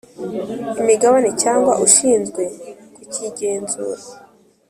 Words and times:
imigabane 0.79 1.29
cyangwa 1.41 1.73
ushinzwe 1.85 2.41
kukigenzura 2.95 4.01